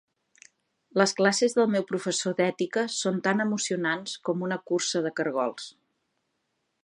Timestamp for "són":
2.95-3.21